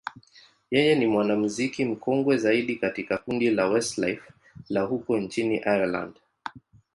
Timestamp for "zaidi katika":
2.37-3.17